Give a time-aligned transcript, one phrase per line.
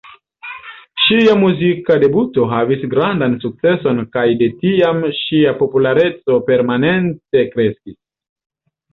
[1.01, 7.97] Ŝia muzika debuto havis grandan sukceson kaj de tiam ŝia populareco permanente kreskis.